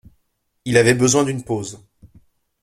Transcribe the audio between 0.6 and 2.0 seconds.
Il avait besoin d’une pause.